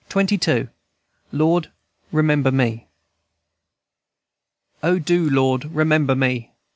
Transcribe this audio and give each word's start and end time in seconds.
LORD, 1.31 1.69
REMEMBER 2.11 2.51
ME. 2.51 2.87
"O 4.81 4.97
do, 4.97 5.29
Lord, 5.29 5.65
remember 5.65 6.15
me! 6.15 6.51